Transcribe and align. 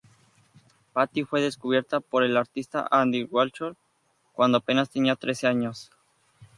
Patti 0.95 1.25
fue 1.25 1.41
descubierta 1.43 1.99
por 1.99 2.23
el 2.23 2.35
artista 2.35 2.87
Andy 2.89 3.23
Warhol 3.25 3.77
cuando 4.33 4.57
apenas 4.57 4.89
tenía 4.89 5.15
trece 5.15 5.45
años. 5.45 5.91